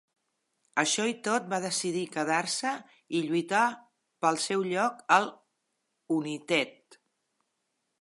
Així 0.83 1.03
i 1.11 1.13
tot, 1.27 1.45
va 1.51 1.59
decidir 1.65 2.05
quedar-se 2.15 2.73
i 3.19 3.23
lluitar 3.27 3.61
pel 4.27 4.43
seu 4.49 4.67
lloc 4.73 5.07
al 5.21 5.33
United. 6.19 7.01